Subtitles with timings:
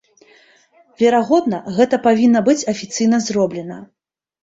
[1.01, 3.83] Верагодна, гэта павінна быць афіцыйна зроблена.